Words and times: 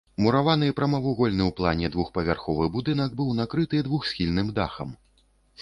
Мураваны 0.25 0.69
прамавугольны 0.79 1.43
ў 1.49 1.55
плане 1.59 1.91
двухпавярховы 1.97 2.71
будынак 2.79 3.15
быў 3.21 3.29
накрыты 3.41 3.85
двухсхільным 3.89 4.53
дахам. 4.61 5.01